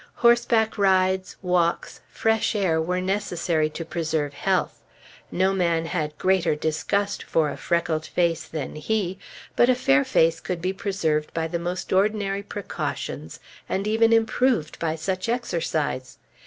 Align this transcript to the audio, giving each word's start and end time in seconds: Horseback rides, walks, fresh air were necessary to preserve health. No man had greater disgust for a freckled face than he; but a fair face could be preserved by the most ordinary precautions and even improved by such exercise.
Horseback 0.15 0.79
rides, 0.79 1.35
walks, 1.43 2.01
fresh 2.09 2.55
air 2.55 2.81
were 2.81 2.99
necessary 3.01 3.69
to 3.69 3.85
preserve 3.85 4.33
health. 4.33 4.81
No 5.31 5.53
man 5.53 5.85
had 5.85 6.17
greater 6.17 6.55
disgust 6.55 7.21
for 7.21 7.51
a 7.51 7.55
freckled 7.55 8.07
face 8.07 8.47
than 8.47 8.73
he; 8.77 9.19
but 9.55 9.69
a 9.69 9.75
fair 9.75 10.03
face 10.03 10.39
could 10.39 10.59
be 10.59 10.73
preserved 10.73 11.31
by 11.35 11.45
the 11.47 11.59
most 11.59 11.93
ordinary 11.93 12.41
precautions 12.41 13.39
and 13.69 13.85
even 13.85 14.11
improved 14.11 14.79
by 14.79 14.95
such 14.95 15.29
exercise. 15.29 16.17